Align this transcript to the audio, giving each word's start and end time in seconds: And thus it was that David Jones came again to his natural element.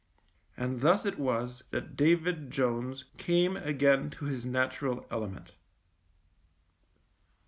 And 0.57 0.81
thus 0.81 1.05
it 1.05 1.19
was 1.19 1.61
that 1.69 1.95
David 1.95 2.49
Jones 2.49 3.05
came 3.19 3.55
again 3.55 4.09
to 4.09 4.25
his 4.25 4.47
natural 4.47 5.05
element. 5.11 5.51